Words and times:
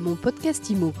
Mon 0.00 0.14
podcast 0.14 0.70
IMO. 0.70 0.94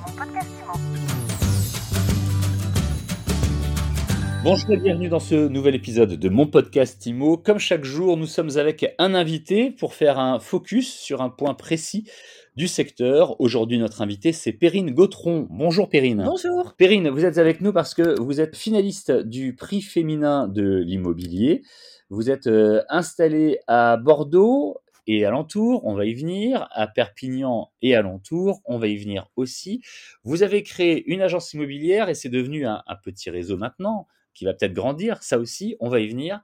Bonjour 4.44 4.70
et 4.72 4.76
bienvenue 4.76 5.08
dans 5.08 5.18
ce 5.18 5.48
nouvel 5.48 5.74
épisode 5.74 6.10
de 6.10 6.28
mon 6.28 6.46
podcast 6.46 7.06
IMO. 7.06 7.38
Comme 7.38 7.58
chaque 7.58 7.84
jour, 7.84 8.18
nous 8.18 8.26
sommes 8.26 8.58
avec 8.58 8.94
un 8.98 9.14
invité 9.14 9.70
pour 9.70 9.94
faire 9.94 10.18
un 10.18 10.38
focus 10.38 10.92
sur 10.92 11.22
un 11.22 11.30
point 11.30 11.54
précis 11.54 12.10
du 12.56 12.68
secteur. 12.68 13.40
Aujourd'hui, 13.40 13.78
notre 13.78 14.02
invité, 14.02 14.32
c'est 14.32 14.52
Perrine 14.52 14.90
Gautron. 14.90 15.46
Bonjour 15.48 15.88
Perrine. 15.88 16.22
Bonjour. 16.26 16.74
Perrine, 16.76 17.08
vous 17.08 17.24
êtes 17.24 17.38
avec 17.38 17.62
nous 17.62 17.72
parce 17.72 17.94
que 17.94 18.20
vous 18.20 18.38
êtes 18.38 18.54
finaliste 18.54 19.12
du 19.12 19.54
prix 19.54 19.80
féminin 19.80 20.46
de 20.46 20.76
l'immobilier. 20.76 21.62
Vous 22.10 22.28
êtes 22.28 22.48
euh, 22.48 22.82
installée 22.90 23.60
à 23.66 23.96
Bordeaux 23.96 24.76
et 25.06 25.24
alentour, 25.24 25.86
on 25.86 25.94
va 25.94 26.06
y 26.06 26.14
venir, 26.14 26.68
à 26.72 26.86
Perpignan 26.86 27.70
et 27.82 27.94
alentour, 27.94 28.60
on 28.64 28.78
va 28.78 28.88
y 28.88 28.96
venir 28.96 29.28
aussi. 29.36 29.82
Vous 30.24 30.42
avez 30.42 30.62
créé 30.62 31.04
une 31.10 31.22
agence 31.22 31.52
immobilière 31.52 32.08
et 32.08 32.14
c'est 32.14 32.28
devenu 32.28 32.66
un, 32.66 32.82
petit 33.02 33.30
réseau 33.30 33.56
maintenant 33.56 34.06
qui 34.34 34.44
va 34.44 34.54
peut-être 34.54 34.72
grandir, 34.72 35.22
ça 35.22 35.38
aussi, 35.38 35.76
on 35.80 35.88
va 35.88 36.00
y 36.00 36.08
venir. 36.08 36.40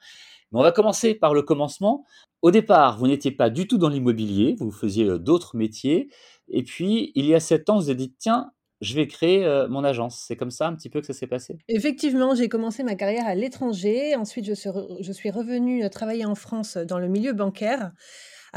Mais 0.52 0.60
on 0.60 0.62
va 0.62 0.72
commencer 0.72 1.14
par 1.14 1.34
le 1.34 1.42
commencement. 1.42 2.04
Au 2.42 2.50
départ, 2.50 2.98
vous 2.98 3.06
n'étiez 3.06 3.30
pas 3.30 3.50
du 3.50 3.66
tout 3.66 3.78
dans 3.78 3.88
l'immobilier, 3.88 4.56
vous 4.58 4.70
faisiez 4.70 5.06
euh, 5.06 5.18
d'autres 5.18 5.56
métiers. 5.56 6.08
Et 6.48 6.62
puis, 6.62 7.12
il 7.14 7.26
y 7.26 7.34
a 7.34 7.40
sept 7.40 7.68
ans, 7.70 7.76
vous 7.76 7.88
avez 7.88 7.96
dit, 7.96 8.14
tiens, 8.18 8.52
je 8.80 8.94
vais 8.94 9.06
créer 9.06 9.44
euh, 9.44 9.68
mon 9.68 9.84
agence. 9.84 10.22
C'est 10.26 10.36
comme 10.36 10.50
ça 10.50 10.66
un 10.66 10.74
petit 10.74 10.90
peu 10.90 11.00
que 11.00 11.06
ça 11.06 11.12
s'est 11.12 11.26
passé? 11.26 11.58
Effectivement, 11.68 12.34
j'ai 12.34 12.48
commencé 12.48 12.82
ma 12.82 12.94
carrière 12.94 13.26
à 13.26 13.34
l'étranger. 13.34 14.14
Ensuite, 14.16 14.44
je 14.44 14.54
suis, 14.54 15.30
revenue 15.30 15.84
euh, 15.84 15.88
travailler 15.88 16.26
en 16.26 16.34
France 16.34 16.76
dans 16.76 16.98
le 16.98 17.08
milieu 17.08 17.32
bancaire. 17.32 17.92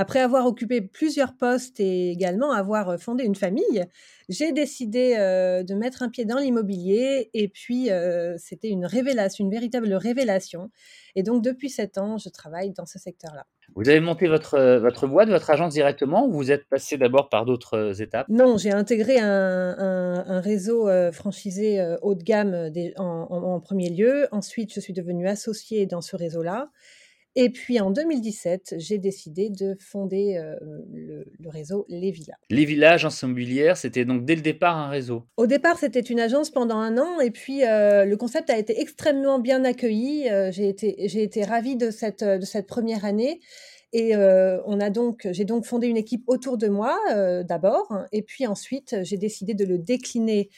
Après 0.01 0.21
avoir 0.21 0.45
occupé 0.45 0.79
plusieurs 0.79 1.35
postes 1.35 1.81
et 1.81 2.09
également 2.11 2.53
avoir 2.53 2.87
euh, 2.87 2.97
fondé 2.97 3.25
une 3.25 3.35
famille, 3.35 3.83
j'ai 4.29 4.53
décidé 4.53 5.15
euh, 5.17 5.61
de 5.61 5.73
mettre 5.75 6.03
un 6.03 6.07
pied 6.07 6.23
dans 6.23 6.37
l'immobilier. 6.37 7.29
Et 7.33 7.49
puis, 7.49 7.91
euh, 7.91 8.35
c'était 8.37 8.69
une 8.69 8.85
révélation, 8.85 9.43
une 9.43 9.51
véritable 9.51 9.93
révélation. 9.93 10.71
Et 11.15 11.23
donc, 11.23 11.43
depuis 11.43 11.69
sept 11.69 11.97
ans, 11.97 12.17
je 12.17 12.29
travaille 12.29 12.71
dans 12.71 12.85
ce 12.85 12.97
secteur-là. 12.97 13.45
Vous 13.75 13.89
avez 13.89 13.99
monté 13.99 14.29
votre, 14.29 14.57
votre 14.79 15.05
boîte, 15.05 15.27
votre 15.27 15.49
agence 15.49 15.73
directement 15.73 16.25
ou 16.25 16.31
vous 16.31 16.49
êtes 16.49 16.69
passé 16.69 16.97
d'abord 16.97 17.27
par 17.27 17.43
d'autres 17.43 18.01
étapes? 18.01 18.27
Non, 18.29 18.55
j'ai 18.57 18.71
intégré 18.71 19.19
un, 19.19 19.75
un- 19.77 20.25
un 20.27 20.39
réseau 20.39 20.89
franchisé 21.11 21.95
haut 22.01 22.15
de 22.15 22.23
gamme 22.23 22.69
des- 22.69 22.93
en, 22.97 23.27
en- 23.29 23.43
en 23.55 23.59
premier 23.59 23.89
lieu. 23.89 24.27
Ensuite, 24.31 24.73
je 24.73 24.79
suis 24.79 24.93
devenue 24.93 25.27
associée 25.27 25.85
dans 25.85 26.01
ce 26.01 26.15
réseau-là. 26.15 26.69
Et 27.41 27.49
puis 27.49 27.79
en 27.79 27.89
2017, 27.89 28.75
j'ai 28.79 28.97
décidé 28.97 29.49
de 29.49 29.77
fonder 29.79 30.35
euh, 30.35 30.57
le, 30.91 31.25
le 31.39 31.49
réseau 31.49 31.85
Les 31.87 32.11
Villas. 32.11 32.35
Les 32.49 32.65
villages 32.65 33.07
immobilières, 33.23 33.77
c'était 33.77 34.03
donc 34.03 34.25
dès 34.25 34.35
le 34.35 34.41
départ 34.41 34.75
un 34.75 34.89
réseau. 34.89 35.23
Au 35.37 35.47
départ, 35.47 35.77
c'était 35.77 36.01
une 36.01 36.19
agence 36.19 36.49
pendant 36.49 36.75
un 36.75 36.97
an, 36.97 37.21
et 37.21 37.31
puis 37.31 37.63
euh, 37.63 38.03
le 38.03 38.17
concept 38.17 38.49
a 38.49 38.57
été 38.57 38.81
extrêmement 38.81 39.39
bien 39.39 39.63
accueilli. 39.63 40.29
Euh, 40.29 40.51
j'ai 40.51 40.67
été, 40.67 40.97
j'ai 41.05 41.23
été 41.23 41.45
ravie 41.45 41.77
de 41.77 41.91
cette, 41.91 42.25
de 42.25 42.43
cette 42.43 42.67
première 42.67 43.05
année. 43.05 43.39
Et 43.91 44.15
euh, 44.15 44.59
on 44.65 44.79
a 44.79 44.89
donc, 44.89 45.27
j'ai 45.31 45.45
donc 45.45 45.65
fondé 45.65 45.87
une 45.87 45.97
équipe 45.97 46.23
autour 46.27 46.57
de 46.57 46.67
moi 46.67 46.99
euh, 47.11 47.43
d'abord, 47.43 47.87
et 48.11 48.21
puis 48.21 48.45
ensuite 48.45 48.97
j'ai 49.01 49.17
décidé 49.17 49.53
de 49.53 49.65
le 49.65 49.79
décliner 49.79 50.49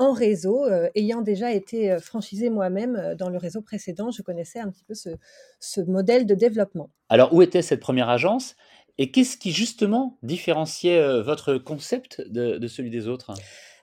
en 0.00 0.12
réseau, 0.12 0.64
euh, 0.64 0.88
ayant 0.96 1.20
déjà 1.20 1.52
été 1.52 1.92
euh, 1.92 2.00
franchisée 2.00 2.50
moi-même 2.50 2.96
euh, 2.96 3.14
dans 3.14 3.28
le 3.28 3.38
réseau 3.38 3.60
précédent. 3.60 4.10
Je 4.10 4.22
connaissais 4.22 4.58
un 4.58 4.70
petit 4.70 4.82
peu 4.82 4.94
ce, 4.94 5.10
ce 5.60 5.80
modèle 5.82 6.26
de 6.26 6.34
développement. 6.34 6.90
Alors, 7.10 7.32
où 7.34 7.42
était 7.42 7.62
cette 7.62 7.80
première 7.80 8.08
agence 8.08 8.56
et 8.98 9.12
qu'est-ce 9.12 9.36
qui 9.36 9.52
justement 9.52 10.18
différenciait 10.22 11.22
votre 11.22 11.56
concept 11.56 12.22
de, 12.28 12.58
de 12.58 12.66
celui 12.66 12.90
des 12.90 13.08
autres? 13.08 13.32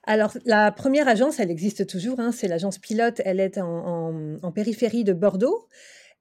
Alors, 0.04 0.36
la 0.44 0.72
première 0.72 1.08
agence, 1.08 1.40
elle 1.40 1.50
existe 1.50 1.86
toujours, 1.86 2.20
hein, 2.20 2.32
c'est 2.32 2.48
l'agence 2.48 2.78
pilote, 2.78 3.20
elle 3.24 3.40
est 3.40 3.58
en, 3.58 3.66
en- 3.66 4.36
en 4.42 4.52
périphérie 4.52 5.04
de 5.04 5.12
Bordeaux. 5.12 5.66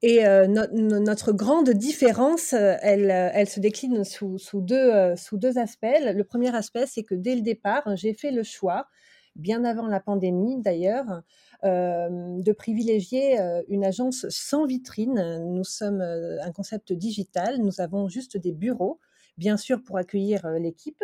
Et 0.04 0.28
euh, 0.28 0.46
no- 0.46 0.68
no- 0.74 1.00
notre 1.00 1.32
grande 1.32 1.72
différence, 1.72 2.54
elle, 2.54 3.10
elle 3.10 3.50
se 3.50 3.60
décline 3.60 4.04
sous, 4.04 4.38
sous 4.38 4.62
deux, 4.62 5.16
sous 5.16 5.38
deux 5.38 5.58
aspects. 5.58 5.86
Le 6.02 6.24
premier 6.24 6.56
aspect, 6.56 6.86
c'est 6.86 7.04
que 7.04 7.16
dès 7.16 7.36
le 7.36 7.42
départ, 7.42 7.84
j'ai 7.96 8.14
fait 8.14 8.32
le 8.32 8.44
choix, 8.44 8.88
bien 9.38 9.64
avant 9.64 9.88
la 9.88 10.00
pandémie 10.00 10.62
d'ailleurs, 10.62 11.22
euh, 11.64 12.10
de 12.42 12.52
privilégier 12.52 13.40
euh, 13.40 13.62
une 13.70 13.86
agence 13.86 14.26
sans 14.30 14.66
vitrine. 14.66 15.44
Nous 15.46 15.64
sommes 15.64 16.02
euh, 16.02 16.42
un 16.44 16.52
concept 16.52 16.94
digital, 16.94 17.60
nous 17.60 17.80
avons 17.82 18.08
juste 18.10 18.38
des 18.38 18.52
bureaux, 18.52 19.00
bien 19.38 19.58
sûr 19.58 19.82
pour 19.84 19.98
accueillir 19.98 20.48
l'équipe. 20.60 21.02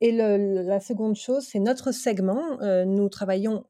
Et 0.00 0.12
le- 0.12 0.62
la 0.62 0.78
seconde 0.78 1.16
chose, 1.16 1.44
c'est 1.44 1.58
notre 1.58 1.90
segment. 1.90 2.60
Euh, 2.62 2.84
nous 2.84 3.08
travaillons 3.08 3.64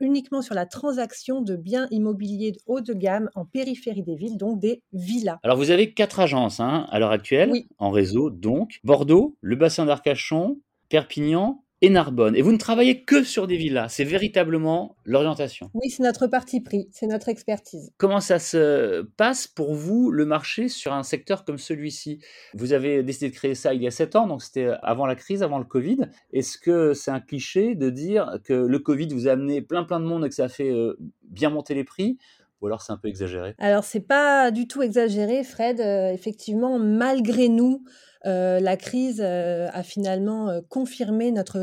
uniquement 0.00 0.42
sur 0.42 0.54
la 0.56 0.66
transaction 0.66 1.42
de 1.42 1.54
biens 1.54 1.86
immobiliers 1.92 2.56
haut 2.66 2.80
de 2.80 2.92
gamme 2.92 3.30
en 3.36 3.44
périphérie 3.44 4.02
des 4.02 4.16
villes, 4.16 4.36
donc 4.36 4.58
des 4.58 4.82
villas. 4.92 5.38
Alors, 5.44 5.56
vous 5.56 5.70
avez 5.70 5.94
quatre 5.94 6.18
agences 6.18 6.58
hein, 6.58 6.88
à 6.90 6.98
l'heure 6.98 7.12
actuelle 7.12 7.50
Oui. 7.52 7.68
en 7.78 7.90
réseau, 7.90 8.30
donc 8.30 8.80
Bordeaux, 8.82 9.36
le 9.42 9.54
bassin 9.54 9.86
d'Arcachon, 9.86 10.58
Perpignan 10.88 11.62
et 11.82 11.90
Narbonne. 11.90 12.36
Et 12.36 12.42
vous 12.42 12.52
ne 12.52 12.58
travaillez 12.58 13.04
que 13.04 13.22
sur 13.22 13.46
des 13.46 13.56
villas. 13.56 13.88
C'est 13.88 14.04
véritablement 14.04 14.96
l'orientation. 15.04 15.70
Oui, 15.74 15.90
c'est 15.90 16.02
notre 16.02 16.26
parti 16.26 16.60
pris, 16.60 16.88
c'est 16.92 17.06
notre 17.06 17.28
expertise. 17.28 17.92
Comment 17.96 18.20
ça 18.20 18.38
se 18.38 19.02
passe 19.16 19.46
pour 19.46 19.74
vous, 19.74 20.10
le 20.10 20.26
marché, 20.26 20.68
sur 20.68 20.92
un 20.92 21.02
secteur 21.02 21.44
comme 21.44 21.58
celui-ci? 21.58 22.20
Vous 22.54 22.72
avez 22.72 23.02
décidé 23.02 23.30
de 23.30 23.34
créer 23.34 23.54
ça 23.54 23.72
il 23.74 23.82
y 23.82 23.86
a 23.86 23.90
sept 23.90 24.16
ans, 24.16 24.26
donc 24.26 24.42
c'était 24.42 24.70
avant 24.82 25.06
la 25.06 25.14
crise, 25.14 25.42
avant 25.42 25.58
le 25.58 25.64
Covid. 25.64 26.08
Est-ce 26.32 26.58
que 26.58 26.92
c'est 26.92 27.10
un 27.10 27.20
cliché 27.20 27.74
de 27.74 27.90
dire 27.90 28.38
que 28.44 28.52
le 28.52 28.78
Covid 28.78 29.08
vous 29.08 29.28
a 29.28 29.32
amené 29.32 29.62
plein 29.62 29.84
plein 29.84 30.00
de 30.00 30.06
monde 30.06 30.24
et 30.24 30.28
que 30.28 30.34
ça 30.34 30.44
a 30.44 30.48
fait 30.48 30.70
euh, 30.70 30.98
bien 31.22 31.50
monter 31.50 31.74
les 31.74 31.84
prix? 31.84 32.18
Ou 32.60 32.66
alors 32.66 32.82
c'est 32.82 32.92
un 32.92 32.98
peu 32.98 33.08
exagéré? 33.08 33.54
Alors, 33.58 33.84
c'est 33.84 34.06
pas 34.06 34.50
du 34.50 34.68
tout 34.68 34.82
exagéré, 34.82 35.44
Fred. 35.44 35.80
Euh, 35.80 36.12
effectivement, 36.12 36.78
malgré 36.78 37.48
nous, 37.48 37.84
euh, 38.26 38.60
la 38.60 38.76
crise 38.76 39.20
euh, 39.24 39.68
a 39.72 39.82
finalement 39.82 40.48
euh, 40.50 40.60
confirmé 40.68 41.32
notre, 41.32 41.58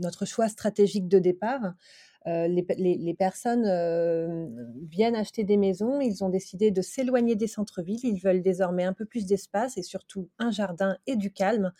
notre 0.00 0.24
choix 0.26 0.48
stratégique 0.48 1.08
de 1.08 1.18
départ. 1.18 1.74
Les, 2.26 2.66
les- 2.76 2.98
les 2.98 3.14
personnes 3.14 3.64
viennent 4.90 5.16
acheter 5.16 5.42
des 5.42 5.56
maisons, 5.56 6.00
ils 6.00 6.22
ont 6.22 6.28
décidé 6.28 6.70
de 6.70 6.82
s'éloigner 6.82 7.34
des 7.34 7.46
centres-villes, 7.46 8.00
ils 8.02 8.20
veulent 8.20 8.42
désormais 8.42 8.84
un 8.84 8.92
peu 8.92 9.06
plus 9.06 9.24
d'espace 9.26 9.78
et 9.78 9.82
surtout 9.82 10.28
un 10.38 10.50
jardin 10.50 10.98
et 11.06 11.16
du 11.16 11.32
calme. 11.32 11.72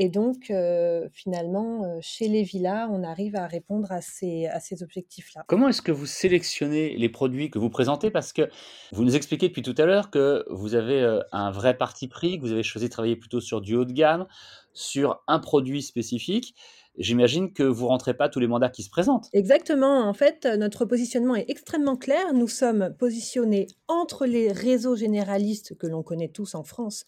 Et 0.00 0.08
donc, 0.08 0.50
euh, 0.50 1.08
finalement, 1.12 1.82
euh, 1.82 1.98
chez 2.00 2.28
les 2.28 2.44
villas, 2.44 2.88
on 2.88 3.02
arrive 3.02 3.34
à 3.34 3.48
répondre 3.48 3.90
à 3.90 4.00
ces, 4.00 4.46
à 4.46 4.60
ces 4.60 4.84
objectifs-là. 4.84 5.42
Comment 5.48 5.68
est-ce 5.68 5.82
que 5.82 5.90
vous 5.90 6.06
sélectionnez 6.06 6.96
les 6.96 7.08
produits 7.08 7.50
que 7.50 7.58
vous 7.58 7.68
présentez? 7.68 8.12
Parce 8.12 8.32
que 8.32 8.48
vous 8.92 9.02
nous 9.02 9.16
expliquez 9.16 9.48
depuis 9.48 9.62
tout 9.62 9.74
à 9.76 9.86
l'heure 9.86 10.12
que 10.12 10.44
vous 10.50 10.76
avez 10.76 11.02
euh, 11.02 11.20
un 11.32 11.50
vrai 11.50 11.76
parti 11.76 12.06
pris, 12.06 12.38
que 12.38 12.42
vous 12.42 12.52
avez 12.52 12.62
choisi 12.62 12.86
de 12.86 12.92
travailler 12.92 13.16
plutôt 13.16 13.40
sur 13.40 13.60
du 13.60 13.74
haut 13.74 13.84
de 13.84 13.92
gamme, 13.92 14.28
sur 14.72 15.20
un 15.26 15.40
produit 15.40 15.82
spécifique. 15.82 16.54
J'imagine 16.96 17.52
que 17.52 17.64
vous 17.64 17.88
rentrez 17.88 18.14
pas 18.14 18.28
tous 18.28 18.38
les 18.38 18.46
mandats 18.46 18.70
qui 18.70 18.84
se 18.84 18.90
présentent. 18.90 19.28
Exactement. 19.32 20.08
En 20.08 20.14
fait, 20.14 20.46
notre 20.46 20.84
positionnement 20.84 21.34
est 21.34 21.46
extrêmement 21.48 21.96
clair. 21.96 22.34
Nous 22.34 22.48
sommes 22.48 22.94
positionnés 22.96 23.66
entre 23.88 24.26
les 24.26 24.52
réseaux 24.52 24.94
généralistes 24.94 25.76
que 25.76 25.88
l'on 25.88 26.04
connaît 26.04 26.28
tous 26.28 26.54
en 26.54 26.62
France 26.62 27.04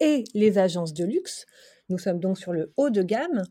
et 0.00 0.24
les 0.34 0.58
agences 0.58 0.92
de 0.92 1.04
luxe. 1.04 1.46
Nous 1.88 1.98
sommes 1.98 2.18
donc 2.20 2.38
sur 2.38 2.52
le 2.52 2.72
haut 2.76 2.90
de 2.90 3.02
gamme 3.02 3.42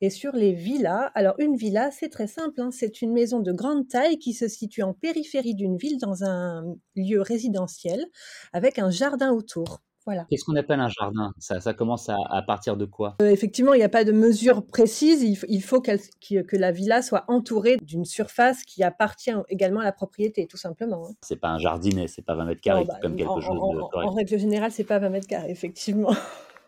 et 0.00 0.10
sur 0.10 0.32
les 0.34 0.52
villas. 0.52 1.10
Alors, 1.14 1.34
une 1.38 1.56
villa, 1.56 1.90
c'est 1.90 2.08
très 2.08 2.26
simple. 2.26 2.60
hein. 2.60 2.70
C'est 2.70 3.02
une 3.02 3.12
maison 3.12 3.40
de 3.40 3.52
grande 3.52 3.88
taille 3.88 4.18
qui 4.18 4.32
se 4.32 4.48
situe 4.48 4.82
en 4.82 4.94
périphérie 4.94 5.54
d'une 5.54 5.76
ville 5.76 5.98
dans 5.98 6.24
un 6.24 6.64
lieu 6.96 7.20
résidentiel 7.20 8.06
avec 8.52 8.78
un 8.78 8.90
jardin 8.90 9.32
autour. 9.32 9.80
Voilà. 10.06 10.26
Qu'est-ce 10.30 10.44
qu'on 10.44 10.56
appelle 10.56 10.80
un 10.80 10.88
jardin? 10.88 11.32
Ça, 11.38 11.60
ça 11.60 11.74
commence 11.74 12.08
à, 12.08 12.16
à 12.30 12.40
partir 12.40 12.76
de 12.78 12.86
quoi? 12.86 13.16
Euh, 13.20 13.28
effectivement, 13.28 13.74
il 13.74 13.78
n'y 13.78 13.84
a 13.84 13.88
pas 13.90 14.02
de 14.04 14.12
mesure 14.12 14.64
précise. 14.66 15.22
Il, 15.22 15.62
faut 15.62 15.82
que 15.82 16.56
la 16.56 16.72
villa 16.72 17.02
soit 17.02 17.24
entourée 17.28 17.76
d'une 17.82 18.06
surface 18.06 18.62
qui 18.64 18.82
appartient 18.82 19.30
également 19.50 19.80
à 19.80 19.84
la 19.84 19.92
propriété, 19.92 20.46
tout 20.46 20.56
simplement. 20.56 21.08
hein. 21.10 21.14
C'est 21.22 21.36
pas 21.36 21.48
un 21.48 21.58
jardinet, 21.58 22.08
c'est 22.08 22.22
pas 22.22 22.34
20 22.34 22.46
mètres 22.46 22.62
carrés, 22.62 22.84
bah, 22.86 22.94
comme 23.02 23.14
quelque 23.14 23.28
en, 23.28 23.40
chose 23.42 23.60
en- 23.60 23.74
de 23.74 23.80
en- 23.80 23.88
correct. 23.88 24.08
en 24.08 24.14
règle 24.14 24.38
générale, 24.38 24.72
c'est 24.72 24.84
pas 24.84 24.98
20 24.98 25.10
mètres 25.10 25.28
carrés, 25.28 25.50
effectivement. 25.50 26.14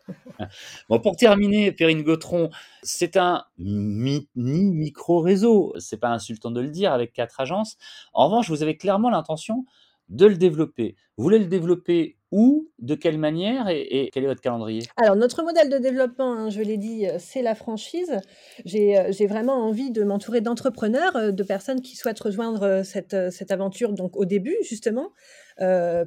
Bon, 0.89 0.99
pour 1.01 1.17
terminer, 1.17 1.73
Perrine 1.73 2.03
Gautron, 2.03 2.51
c'est 2.83 3.17
un 3.17 3.45
mini 3.59 4.29
micro-réseau. 4.35 5.75
C'est 5.79 5.99
pas 5.99 6.09
insultant 6.09 6.51
de 6.51 6.61
le 6.61 6.69
dire 6.69 6.93
avec 6.93 7.13
quatre 7.13 7.41
agences. 7.41 7.77
En 8.13 8.27
revanche, 8.27 8.49
vous 8.51 8.63
avez 8.63 8.77
clairement 8.77 9.11
l'intention 9.11 9.65
de 10.09 10.27
le 10.27 10.37
développer. 10.37 10.97
Vous 11.17 11.25
voulez 11.25 11.39
le 11.39 11.47
développer 11.47 12.17
où, 12.31 12.69
de 12.79 12.95
quelle 12.95 13.19
manière 13.19 13.69
et, 13.69 14.11
quel 14.13 14.25
est 14.25 14.27
votre 14.27 14.41
calendrier? 14.41 14.83
Alors, 14.97 15.17
notre 15.17 15.43
modèle 15.43 15.69
de 15.69 15.79
développement, 15.79 16.33
hein, 16.33 16.51
je 16.51 16.61
l'ai 16.61 16.79
dit, 16.79 17.07
euh, 17.07 17.17
c'est 17.19 17.43
la 17.43 17.55
franchise. 17.55 18.21
J'ai 18.65 18.99
euh, 18.99 19.13
j'ai 19.13 19.27
vraiment 19.27 19.67
envie 19.67 19.91
de 19.91 20.03
m'entourer 20.03 20.41
d'entrepreneurs, 20.41 21.15
euh, 21.17 21.31
de 21.31 21.43
personnes 21.43 21.83
qui 21.83 21.95
souhaitent 21.95 22.21
rejoindre 22.21 22.83
cette, 22.85 23.31
cette 23.31 23.51
aventure 23.51 23.93
donc 23.93 24.17
au 24.17 24.25
début, 24.25 24.57
justement, 24.63 25.13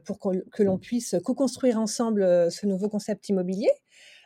pour 0.05 0.19
qu'on- 0.19 0.41
que 0.51 0.63
l'on 0.63 0.77
puisse 0.77 1.15
co-construire 1.23 1.79
ensemble 1.79 2.23
euh, 2.23 2.49
ce 2.49 2.65
nouveau 2.65 2.89
concept 2.89 3.29
immobilier. 3.29 3.69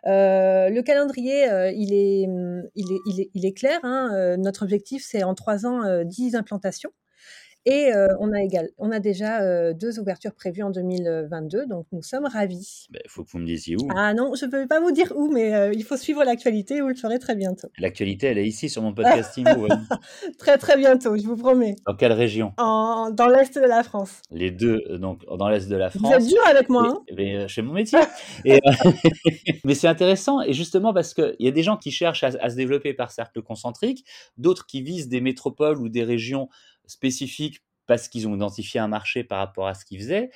le 0.06 0.82
calendrier, 0.82 1.46
il 1.76 1.94
est, 1.94 2.28
mmh, 2.28 2.70
il, 2.76 2.92
est, 2.94 3.00
il, 3.06 3.20
est, 3.22 3.30
il, 3.34 3.46
est, 3.46 3.54
clair. 3.54 3.80
Hein, 3.84 4.38
notre 4.38 4.64
objectif, 4.64 5.04
c'est 5.06 5.24
en 5.24 5.36
trois 5.36 5.66
ans, 5.66 6.04
10 6.04 6.36
implantations. 6.36 6.92
Et 7.66 7.92
on, 8.20 8.32
a 8.34 8.42
égal, 8.42 8.70
on 8.78 8.92
a 8.92 9.00
déjà 9.00 9.74
deux 9.74 10.00
ouvertures 10.00 10.34
prévues 10.34 10.64
en 10.64 10.70
2022, 10.72 11.68
donc 11.68 11.86
nous 11.92 12.02
sommes 12.02 12.26
ravis. 12.26 12.88
Il 12.92 13.10
faut 13.10 13.24
que 13.24 13.30
vous 13.32 13.40
me 13.40 13.46
disiez 13.46 13.76
où. 13.76 13.88
Ah 13.96 14.14
non, 14.14 14.34
je 14.36 14.46
ne 14.46 14.52
peux 14.52 14.68
pas 14.68 14.80
vous 14.80 14.92
dire 14.92 15.14
où, 15.16 15.32
mais 15.32 15.72
il 15.74 15.84
faut 15.84 15.98
suivre 15.98 16.24
l'actualité, 16.24 16.82
vous 16.82 16.88
le 16.88 16.96
ferez 16.96 17.20
très 17.20 17.36
bientôt. 17.36 17.68
L'actualité, 17.78 18.28
elle 18.28 18.38
est 18.38 18.48
ici 18.48 18.70
sur 18.70 18.82
mon 18.82 18.94
podcast 18.96 19.36
Imo. 19.38 19.68
très 20.38 20.58
très 20.58 20.78
bientôt, 20.78 21.16
je 21.18 21.24
vous 21.24 21.36
promets. 21.38 21.76
Dans 21.86 21.96
quelle 21.96 22.14
région? 22.14 22.54
En, 22.58 23.12
Dans 23.12 23.28
l'Est 23.28 23.56
de 23.56 23.66
la 23.66 23.84
France. 23.84 24.22
Les 24.32 24.52
deux, 24.52 24.82
donc 24.98 25.24
dans 25.38 25.50
l'Est 25.50 25.70
de 25.70 25.76
la 25.76 25.90
France. 25.90 26.02
Vous 26.02 26.14
êtes 26.14 26.28
dur 26.28 26.42
avec 26.48 26.70
moi. 26.70 26.88
hein 26.88 27.04
mais, 27.16 27.48
je 27.48 27.54
fais 27.54 27.62
mon 27.62 27.74
métier. 27.74 28.00
et, 28.46 28.60
mais 29.66 29.76
c'est 29.76 29.88
intéressant, 29.88 30.42
et 30.42 30.54
justement 30.54 30.94
parce 30.94 31.14
qu'il 31.14 31.36
y 31.40 31.48
a 31.48 31.52
des 31.52 31.64
gens 31.64 31.78
qui 31.78 31.92
cherchent 31.92 32.24
à, 32.24 32.32
à 32.42 32.50
se 32.50 32.56
développer 32.56 32.94
par 32.94 33.12
cercle 33.12 33.42
concentrique, 33.42 34.06
d'autres 34.38 34.66
qui 34.66 34.82
visent 34.82 35.10
des 35.10 35.22
métropoles 35.22 35.80
ou 35.80 35.90
des 35.90 36.04
régions 36.04 36.50
spécifiques 36.90 37.64
parce 37.86 38.08
qu'ils 38.08 38.28
ont 38.28 38.36
identifié 38.36 38.80
un 38.80 38.88
marché 38.88 39.24
par 39.24 39.40
rapport 39.40 39.68
à 39.68 39.74
ce 39.74 39.86
qu'ils 39.86 40.00
faisaient. 40.00 40.30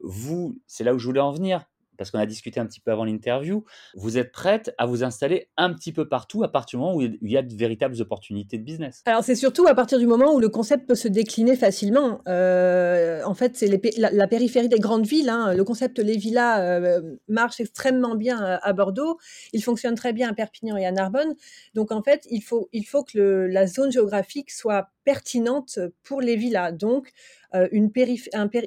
Vous, 0.00 0.60
c'est 0.66 0.84
là 0.84 0.94
où 0.94 0.98
je 0.98 1.06
voulais 1.06 1.20
en 1.20 1.32
venir 1.32 1.64
parce 2.00 2.10
qu'on 2.10 2.18
a 2.18 2.24
discuté 2.24 2.58
un 2.58 2.64
petit 2.64 2.80
peu 2.80 2.92
avant 2.92 3.04
l'interview, 3.04 3.62
vous 3.94 4.16
êtes 4.16 4.32
prête 4.32 4.74
à 4.78 4.86
vous 4.86 5.04
installer 5.04 5.50
un 5.58 5.74
petit 5.74 5.92
peu 5.92 6.08
partout 6.08 6.42
à 6.42 6.50
partir 6.50 6.78
du 6.78 6.82
moment 6.82 6.96
où 6.96 7.02
il 7.02 7.18
y 7.20 7.36
a 7.36 7.42
de 7.42 7.54
véritables 7.54 8.00
opportunités 8.00 8.56
de 8.56 8.62
business? 8.62 9.02
Alors 9.04 9.22
c'est 9.22 9.34
surtout 9.34 9.66
à 9.66 9.74
partir 9.74 9.98
du 9.98 10.06
moment 10.06 10.32
où 10.32 10.40
le 10.40 10.48
concept 10.48 10.88
peut 10.88 10.94
se 10.94 11.08
décliner 11.08 11.56
facilement. 11.56 12.22
Euh, 12.26 13.22
en 13.26 13.34
fait, 13.34 13.54
c'est 13.54 13.68
la, 13.98 14.26
périphérie 14.28 14.70
des 14.70 14.78
grandes 14.78 15.04
villes. 15.04 15.28
Hein. 15.28 15.52
Le 15.52 15.62
concept 15.62 15.98
Les 15.98 16.16
Villas 16.16 16.62
euh, 16.62 17.02
marche 17.28 17.60
extrêmement 17.60 18.14
bien 18.14 18.38
à, 18.40 18.72
Bordeaux. 18.72 19.18
Il 19.52 19.62
fonctionne 19.62 19.94
très 19.94 20.14
bien 20.14 20.30
à 20.30 20.32
Perpignan 20.32 20.78
et 20.78 20.86
à 20.86 20.92
Narbonne. 20.92 21.34
Donc 21.74 21.92
en 21.92 22.02
fait, 22.02 22.26
il 22.30 22.40
faut, 22.40 22.70
il 22.72 22.86
faut 22.86 23.04
que 23.04 23.46
la 23.50 23.66
zone 23.66 23.92
géographique 23.92 24.50
soit 24.52 24.88
pertinente 25.04 25.78
pour 26.02 26.22
les 26.22 26.36
villas. 26.36 26.72
Donc 26.72 27.10
euh, 27.54 27.68
une, 27.72 27.90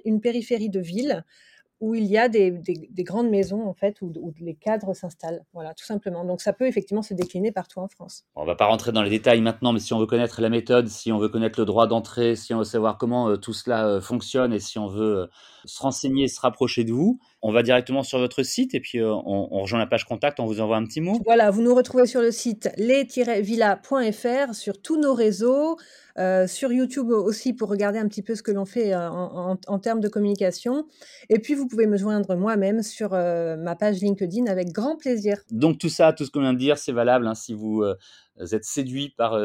une 0.06 0.21
périphérie 0.21 0.69
de 0.69 0.79
ville 0.79 1.25
où 1.79 1.95
il 1.95 2.05
y 2.05 2.17
a 2.17 2.29
des, 2.29 2.53
grandes 2.99 3.29
maisons 3.29 3.67
en 3.67 3.73
fait 3.73 4.01
où, 4.01 4.11
les 4.39 4.55
cadres 4.55 4.93
s'installent. 4.93 5.43
Voilà, 5.53 5.73
tout 5.73 5.85
simplement. 5.85 6.23
Donc 6.23 6.41
ça 6.41 6.53
peut 6.53 6.67
effectivement 6.67 7.01
se 7.01 7.13
décliner 7.13 7.51
partout 7.51 7.79
en 7.79 7.87
France. 7.87 8.23
On 8.35 8.45
va 8.45 8.55
pas 8.55 8.67
rentrer 8.67 8.91
dans 8.91 9.01
les 9.01 9.09
détails 9.09 9.41
maintenant, 9.41 9.73
mais 9.73 9.79
si 9.79 9.93
on 9.93 9.99
veut 9.99 10.05
connaître 10.05 10.41
la 10.41 10.49
méthode, 10.49 10.87
si 10.87 11.11
on 11.11 11.17
veut 11.17 11.29
connaître 11.29 11.59
le 11.59 11.65
droit 11.65 11.87
d'entrée, 11.87 12.35
si 12.35 12.53
on 12.53 12.59
veut 12.59 12.63
savoir 12.63 12.97
comment 12.97 13.29
euh, 13.29 13.37
tout 13.37 13.53
cela 13.53 13.85
euh, 13.87 14.01
fonctionne 14.01 14.53
et 14.53 14.59
si 14.59 14.79
on 14.79 14.87
veut 14.87 15.17
euh, 15.17 15.27
se 15.65 15.81
renseigner, 15.81 16.27
se 16.27 16.39
rapprocher 16.39 16.83
de 16.83 16.93
vous, 16.93 17.19
on 17.43 17.51
va 17.51 17.61
directement 17.61 18.03
sur 18.03 18.19
votre 18.19 18.41
site 18.41 18.73
et 18.73 18.79
puis 18.79 19.03
on, 19.03 19.61
rejoint 19.61 19.77
la 19.77 19.85
page 19.85 20.05
contact, 20.05 20.39
on 20.39 20.45
vous 20.45 20.61
envoie 20.61 20.77
un 20.77 20.85
petit 20.85 21.01
mot. 21.01 21.19
Voilà, 21.25 21.51
vous 21.51 21.61
nous 21.61 21.75
retrouvez 21.75 22.05
sur 22.05 22.21
le 22.21 22.31
site 22.31 22.69
les-villa.fr, 22.77 24.55
sur 24.55 24.81
tous 24.81 24.97
nos 24.97 25.13
réseaux, 25.13 25.77
euh, 26.17 26.47
sur 26.47 26.71
YouTube 26.71 27.09
aussi 27.09 27.53
pour 27.53 27.69
regarder 27.69 27.99
un 27.99 28.07
petit 28.07 28.21
peu 28.21 28.35
ce 28.35 28.43
que 28.43 28.51
l'on 28.51 28.65
fait 28.65 28.93
euh, 28.93 29.09
en, 29.09 29.79
termes 29.79 29.99
de 29.99 30.07
communication. 30.07 30.85
Et 31.29 31.39
puis, 31.39 31.53
vous 31.53 31.67
pouvez 31.67 31.85
me 31.85 31.97
joindre 31.97 32.37
moi-même 32.37 32.81
sur 32.81 33.13
euh, 33.13 33.57
ma 33.57 33.75
page 33.75 33.99
LinkedIn 33.99 34.45
avec 34.45 34.69
grand 34.69 34.95
plaisir. 34.95 35.37
Donc, 35.51 35.79
tout 35.79 35.89
ça, 35.89 36.13
tout 36.13 36.23
ce 36.23 36.31
qu'on 36.31 36.41
vient 36.41 36.53
de 36.53 36.59
dire, 36.59 36.77
c'est 36.77 36.93
valable 36.93 37.27
hein, 37.27 37.35
si 37.35 37.53
vous 37.53 37.83
êtes 38.39 38.63
séduit 38.63 39.09
par 39.09 39.37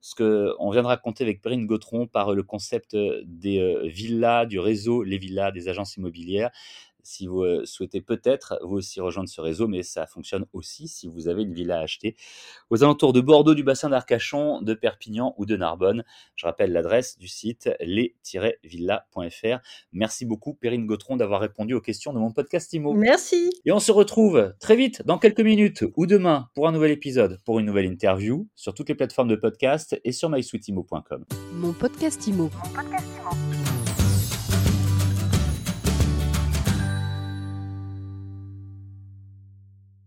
ce 0.00 0.14
qu'on 0.14 0.70
vient 0.70 0.82
de 0.82 0.86
raconter 0.86 1.24
avec 1.24 1.40
Perrine 1.40 1.66
Gautron, 1.66 2.06
par 2.06 2.34
le 2.34 2.42
concept 2.42 2.94
des 3.24 3.88
villas, 3.88 4.46
du 4.46 4.58
réseau, 4.58 5.02
les 5.02 5.18
villas, 5.18 5.52
des 5.52 5.68
agences 5.68 5.96
immobilières 5.96 6.50
si 7.06 7.26
vous 7.26 7.42
euh, 7.42 7.64
souhaitez 7.64 8.00
peut-être 8.00 8.58
vous 8.62 8.76
aussi 8.76 9.00
rejoindre 9.00 9.28
ce 9.28 9.40
réseau, 9.40 9.68
mais 9.68 9.82
ça 9.82 10.06
fonctionne 10.06 10.44
aussi 10.52 10.88
si 10.88 11.08
vous 11.08 11.28
avez 11.28 11.42
une 11.42 11.52
villa 11.52 11.78
à 11.78 11.82
acheter 11.82 12.16
aux 12.70 12.82
alentours 12.82 13.12
de 13.12 13.20
Bordeaux, 13.20 13.54
du 13.54 13.62
bassin 13.62 13.88
d'Arcachon, 13.88 14.60
de 14.60 14.74
Perpignan 14.74 15.34
ou 15.38 15.46
de 15.46 15.56
Narbonne. 15.56 16.04
Je 16.34 16.46
rappelle 16.46 16.72
l'adresse 16.72 17.18
du 17.18 17.28
site 17.28 17.70
les-villas.fr. 17.80 19.58
Merci 19.92 20.26
beaucoup 20.26 20.54
Perrine 20.54 20.86
Gautron 20.86 21.16
d'avoir 21.16 21.40
répondu 21.40 21.74
aux 21.74 21.80
questions 21.80 22.12
de 22.12 22.18
mon 22.18 22.32
podcast 22.32 22.72
IMO. 22.72 22.92
Merci. 22.92 23.50
Et 23.64 23.72
on 23.72 23.80
se 23.80 23.92
retrouve 23.92 24.54
très 24.60 24.76
vite 24.76 25.02
dans 25.06 25.18
quelques 25.18 25.40
minutes 25.40 25.84
ou 25.96 26.06
demain 26.06 26.48
pour 26.54 26.66
un 26.66 26.72
nouvel 26.72 26.90
épisode, 26.90 27.40
pour 27.44 27.58
une 27.60 27.66
nouvelle 27.66 27.86
interview 27.86 28.48
sur 28.54 28.74
toutes 28.74 28.88
les 28.88 28.94
plateformes 28.94 29.28
de 29.28 29.36
podcast 29.36 29.98
et 30.04 30.12
sur 30.12 30.28
mysweetimo.com. 30.28 31.24
Mon 31.52 31.72
podcast 31.72 32.26
IMO. 32.26 32.50
Mon 32.64 32.70
podcast 32.72 33.06
IMO. 33.22 33.45